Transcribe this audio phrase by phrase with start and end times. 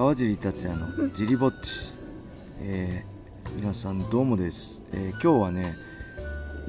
[0.00, 1.92] 川尻達也のジリぼっち、
[2.62, 5.74] えー、皆さんどうもです、えー今日はね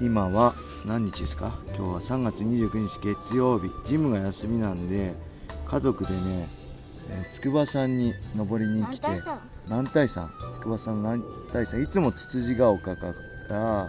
[0.02, 0.54] 今は
[0.86, 1.54] 何日ですか？
[1.68, 3.70] 今日は3月29日月曜日。
[3.88, 5.16] ジムが休みなんで
[5.66, 6.50] 家族でね、
[7.10, 9.08] えー筑波山に登りに来て
[9.70, 10.30] 男体山。
[10.52, 11.22] 筑波山男
[11.54, 11.82] 体山。
[11.82, 13.14] いつもつつじが丘か
[13.50, 13.88] ら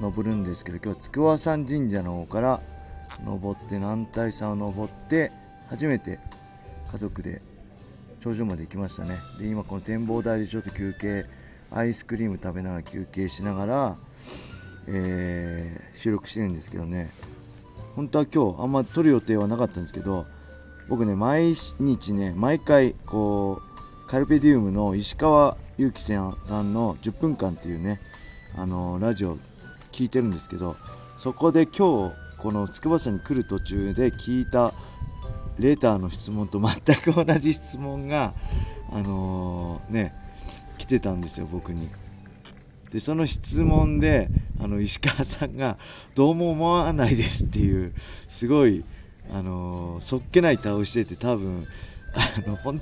[0.00, 2.60] 登るんですけど今日筑波山神社の方から
[3.24, 5.32] 登って男体山を登って
[5.70, 6.20] 初めて
[6.92, 7.42] 家族で
[8.26, 9.18] 頂上まで行きましたね。
[9.38, 11.26] で今この展望台でちょっと休憩
[11.70, 13.96] アイスクリーム食べながら休憩しながら、
[14.88, 17.08] えー収録してるんですけどね。
[17.94, 20.24] 本当は今日あんま撮る予定はなかったんですけど
[20.88, 27.98] 僕ね毎日ね毎回こうカルペディウムの石川祐希さんの10分間っていうね
[28.58, 29.38] あのラジオ
[29.92, 30.74] 聞いてるんですけど
[31.16, 34.74] そこで今日この筑波山に来る途中で聞いた
[35.58, 38.34] レーターの質問と全く同じ質問が
[38.92, 40.14] あのーね
[40.78, 41.88] 来てたんですよ僕に。
[42.90, 44.28] でその質問で
[44.60, 45.76] あの石川さんが
[46.14, 48.84] 「どうも思わないです」っていうすごい
[49.30, 51.66] あのーそっけない顔してて多分
[52.14, 52.80] あのほん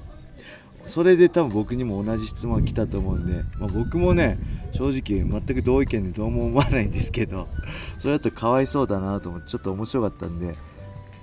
[0.87, 4.39] それで多分僕にも同じ質問が来たと思うんで、まあ、僕もね
[4.73, 7.49] 正直全く同意見でどうも思わないんですけど
[7.97, 10.55] それだとかわいそうだなと思ってちょっと面白かったんで、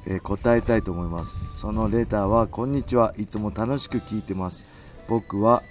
[0.07, 1.59] えー答えたいと思います。
[1.59, 3.13] そのレターは「こんにちは。
[3.17, 4.66] いつも楽しく聞いてます。
[5.07, 5.63] 僕は、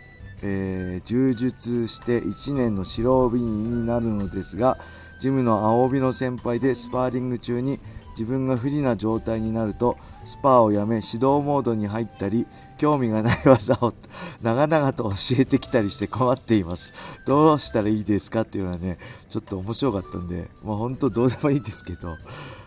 [0.43, 4.79] えー充実して1年の白帯になるのですが
[5.21, 7.79] ジムの青帯の先輩でスパーリング中に
[8.11, 13.95] 自分が不利な状態になるとスパーをやめ指導モードに入ったり興味がない技を
[14.43, 17.21] 長々と教えてきたりして困っています。
[17.27, 18.43] どうしたらいいですか？
[18.43, 22.17] っていうのはねちょっと面白かったんでまあ本当どうでもいいですけど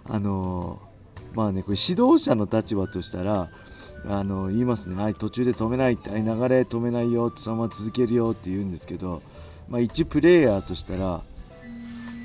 [0.09, 0.92] あのー
[1.33, 3.49] まあねこれ指導者の立場としたら
[4.09, 9.21] あの言いますね、はい、途中で止めないって、はい、流れ止めないよ、そのまま続けるよって言うんですけど、
[9.69, 11.21] まあ、一プレイヤーとしたら、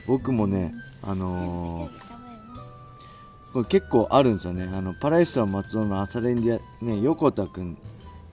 [0.09, 2.09] 僕もね、あのー
[3.53, 7.78] これ結構あるんですよね、あのパラエストラ松尾の朝練で、ね、横田君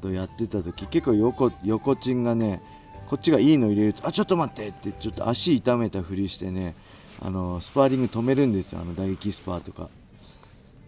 [0.01, 2.61] とやってた時結構横横チンがね、
[3.07, 6.75] こっちがいいの入れると、あ、ちょっと待ってって、ちょっと足痛めたふりしてね、
[7.21, 9.89] あのスパーリング止めるんですよ、あの打撃スパーとか。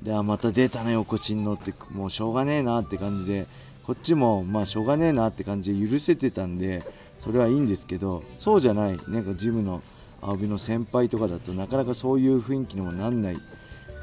[0.01, 3.47] で、あ、また出たね、横チンのって、もうしょうがねえなって感じで、
[3.83, 6.83] こっちも、まあ、しょうがねえなって感じで許せてたんで、
[7.19, 9.81] それはいいんですけど、そうじゃない、なんかジムの
[10.21, 13.37] 青木の先輩とかだとなかなかそういう雰囲気にもなんない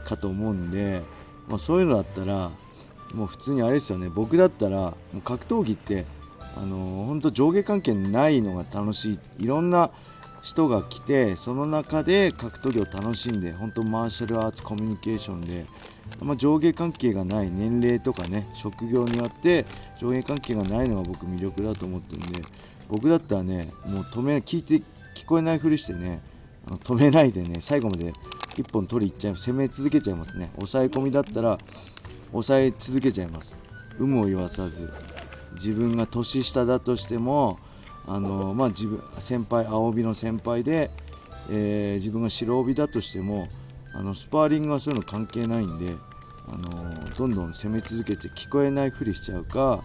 [0.07, 1.01] かと思うんで、
[1.49, 2.51] まあ、そういうのだったら、
[3.15, 6.07] もう普通にあれですよね、僕だったら、もう格闘技って、
[6.57, 9.91] あのー、本当上下関係ないのが楽しい、いろんな
[10.45, 15.65] 人が来てその中で格闘技を楽しんで本当マーシャルアーツコミュニケーションで、
[16.23, 19.65] まあ、上下関係がない年齢とかね職業によって
[19.99, 22.43] 上下関係がないのが僕魅力だと思ってるんで
[22.89, 24.83] 僕だったらねもう止め聞いて
[25.17, 26.21] 聞こえないふりしてね
[26.67, 28.13] 止めないでね最後まで
[28.57, 30.51] 一本取りいっちゃい攻め続けちゃいますね。
[30.57, 31.59] 抑え込みだったら
[32.31, 33.61] 抑え続けちゃいます。
[33.99, 34.93] 有無を言わさず。
[35.55, 37.59] 自分が年下だとしても
[38.07, 40.91] あのまあ、自分先輩青帯の先輩で、
[41.51, 43.49] えー自分が白帯だとしても
[43.95, 45.95] あのスパーリングはそういうの関係ないんで
[46.49, 49.83] あのどんどん攻め続けて聞こえないふりしちゃうか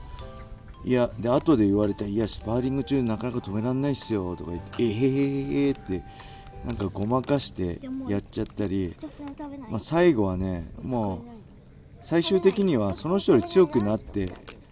[0.84, 6.04] いやで後で言われたら「いやスパーリング中なかなか止めらんないっすよ」とか言って「えへへへへ」って
[6.66, 8.96] なんかごまかしてやっちゃったり、
[9.70, 11.20] まあ、最後はねもう
[12.02, 14.30] 最終的にはその人より強くなって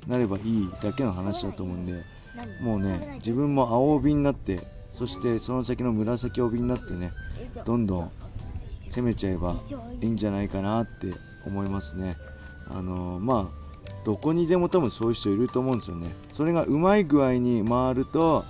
[0.08, 2.17] なればいいだけの話だと思うんで。
[2.62, 4.62] もうね自分も青帯になって
[4.92, 7.12] そしてその先の紫帯になってね
[7.66, 8.12] どんどん
[8.88, 9.56] 攻めちゃえば
[10.02, 11.14] いいんじゃないかなって
[11.46, 12.16] 思いますね。
[12.70, 13.68] あのーまあ
[14.06, 16.08] どこにでも多分そういう人いると思うんですよね。
[16.32, 18.46] それがうまい具合に回ると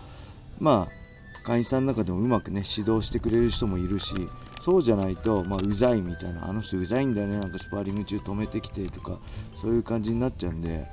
[0.59, 0.97] まあ
[1.43, 4.13] 会員さんの中でもうまくね指導してくれる人もいるし
[4.59, 9.17] そうじゃないと、まあ、うざいみたいなあの人うざいんだよねなんかスパーリング中止めてきてとか
[9.55, 10.85] そういう感じになっちゃうんで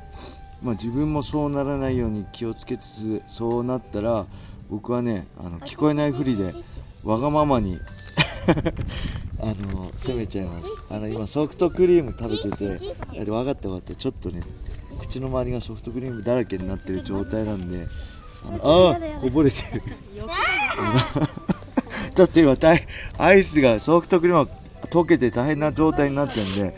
[0.63, 4.27] まあ、自分もそうならないように気をつけつつそうなったら
[4.71, 6.55] 僕はねあの聞こえないふりで
[7.03, 7.79] わがままに
[9.41, 10.87] あの攻めちゃいます。
[10.91, 12.79] あの今ソフトクリーム食べてて
[13.15, 14.43] え分かった分かったちょっとね
[15.01, 17.87] 口の周りがソフトクリームだらけになってる状態なんで
[18.47, 18.61] あの
[18.93, 19.83] あーこぼれてる。
[22.15, 22.87] ちょっと今大
[23.19, 24.51] アイスがソフトクリームが
[24.91, 26.77] 溶けて大変な状態になってるんで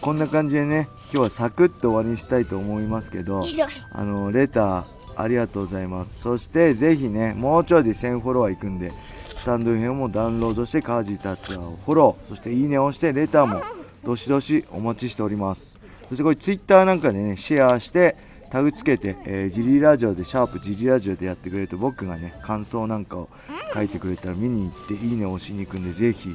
[0.00, 3.44] こんな感じでね今日はサクッと終わりにしたいと思いますけど
[3.92, 4.84] あのレター
[5.16, 6.22] ありがとうございます。
[6.22, 13.60] そしてぜひねもうちょいで1000フォロワーいくんでスタンド FM もダウンロードしてカージータッツアーをフォローそしていいねを押してレターも
[14.04, 15.78] どしどしお待ちしております。
[16.08, 18.16] そしてこれツイッターなんかでねシェアして
[18.50, 23.28] タグつけて、えー、ジリラジオでシャープジリラジオでやってくれると僕がね感想なんかを
[23.74, 26.30] 書いてくれたら見に行っていいねを押しに行くんでぜひ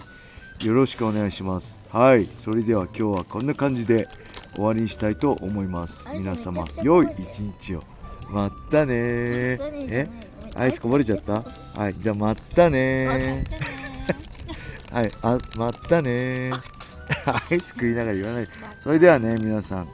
[0.63, 1.81] よろしくお願いします。
[1.91, 2.25] はい。
[2.25, 4.07] それでは今日はこんな感じで
[4.55, 6.09] 終わりにしたいと思います。
[6.13, 7.83] 皆様良い一日を。
[8.31, 10.07] まったねえ？
[10.55, 11.43] アイスこぼれちゃった？
[11.79, 11.93] はい。
[11.99, 13.43] じゃあまったね
[14.91, 15.11] はい。
[15.21, 16.51] あまったね
[17.51, 18.47] アイス食いながら言わない。
[18.79, 19.87] それではね皆さん